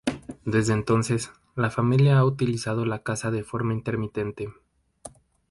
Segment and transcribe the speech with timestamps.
[0.45, 4.49] Desde entonces, la Familia Real ha utilizado la casa de forma intermitente.